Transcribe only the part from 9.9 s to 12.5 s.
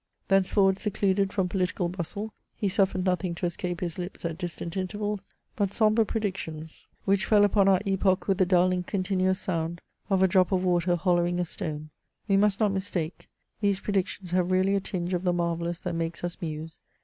of a drop of water hollow ing a stone. We